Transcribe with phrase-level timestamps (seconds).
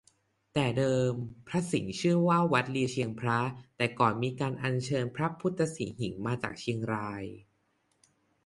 [0.53, 3.39] แต่เดิมวัดพระสิงห์ชื่อว่าวัดลีเชียงพระ
[3.77, 7.23] แต่เมื่อมีการอันเชิญพระพุทธสิหิงค์มาจากเชียงราย